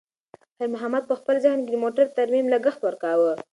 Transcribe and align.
خیر 0.55 0.69
محمد 0.73 1.03
په 1.07 1.15
خپل 1.19 1.35
ذهن 1.45 1.59
کې 1.65 1.71
د 1.73 1.77
موټر 1.83 2.05
د 2.09 2.15
ترمیم 2.19 2.45
لګښت 2.53 2.81
ورکاوه. 2.83 3.31